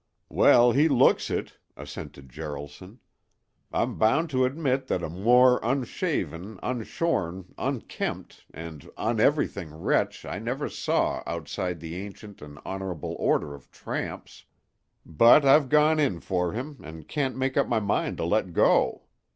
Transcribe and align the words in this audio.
"Well, 0.29 0.71
he 0.71 0.89
looks 0.89 1.29
it," 1.29 1.59
assented 1.77 2.29
Jaralson. 2.29 2.97
"I'm 3.71 3.99
bound 3.99 4.31
to 4.31 4.45
admit 4.45 4.87
that 4.87 5.03
a 5.03 5.09
more 5.11 5.59
unshaven, 5.61 6.59
unshorn, 6.63 7.53
unkempt, 7.59 8.45
and 8.51 8.89
uneverything 8.97 9.71
wretch 9.75 10.25
I 10.25 10.39
never 10.39 10.69
saw 10.69 11.21
outside 11.27 11.79
the 11.81 11.97
ancient 11.97 12.41
and 12.41 12.57
honorable 12.65 13.15
order 13.19 13.53
of 13.53 13.69
tramps. 13.69 14.45
But 15.05 15.45
I've 15.45 15.69
gone 15.69 15.99
in 15.99 16.19
for 16.19 16.53
him, 16.53 16.79
and 16.83 17.07
can't 17.07 17.37
make 17.37 17.55
up 17.55 17.67
my 17.67 17.79
mind 17.79 18.17
to 18.17 18.25
let 18.25 18.53
go. 18.53 19.03